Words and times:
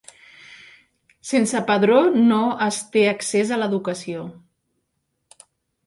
Sense 1.31 1.61
padró 1.67 1.99
no 2.31 2.41
es 2.71 2.81
té 2.97 3.07
accés 3.13 3.55
a 3.59 3.63
l’educació. 3.65 4.29